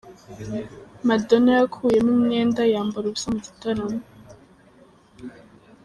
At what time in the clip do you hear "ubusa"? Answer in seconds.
3.07-3.27